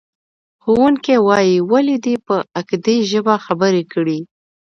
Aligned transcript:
ښوونکی 0.63 1.15
وایي، 1.27 1.57
ولې 1.71 1.95
دې 2.05 2.15
په 2.27 2.35
اکدي 2.59 2.97
ژبه 3.11 3.33
خبرې 3.45 3.83
کړې؟ 3.93 4.19